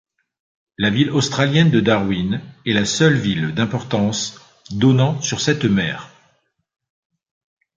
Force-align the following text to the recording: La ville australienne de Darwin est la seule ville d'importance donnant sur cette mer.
La 0.79 0.89
ville 0.89 1.11
australienne 1.11 1.69
de 1.69 1.79
Darwin 1.79 2.41
est 2.65 2.73
la 2.73 2.85
seule 2.85 3.17
ville 3.17 3.53
d'importance 3.53 4.39
donnant 4.71 5.21
sur 5.21 5.39
cette 5.39 5.63
mer. 5.65 6.09